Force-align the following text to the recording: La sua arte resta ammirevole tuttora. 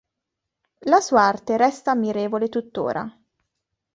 La 0.85 0.99
sua 0.99 1.27
arte 1.27 1.57
resta 1.57 1.91
ammirevole 1.91 2.49
tuttora. 2.49 3.07